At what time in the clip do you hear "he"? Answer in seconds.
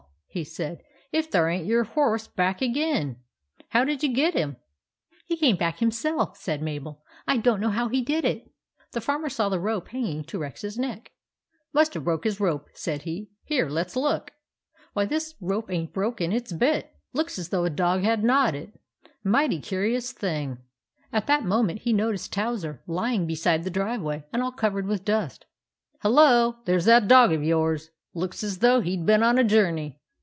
0.33-0.45, 5.25-5.35, 7.89-8.01, 13.01-13.29, 21.81-21.91, 28.79-28.95